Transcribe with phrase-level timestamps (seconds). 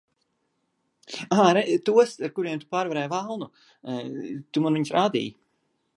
[1.43, 3.51] Āre tos, ar kuriem tu pārvarēji velnu.
[3.85, 5.33] Tu man viņus rādīji.